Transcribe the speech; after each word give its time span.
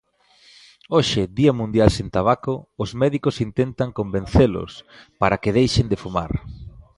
Hoxe, 0.95 1.21
Día 1.39 1.53
Mundial 1.59 1.89
sen 1.97 2.07
Tabaco, 2.15 2.53
os 2.83 2.89
médicos 3.01 3.35
intentan 3.47 3.89
convencelos 3.99 4.71
para 5.21 5.39
que 5.41 5.55
deixen 5.59 5.87
de 5.91 6.01
fumar. 6.03 6.31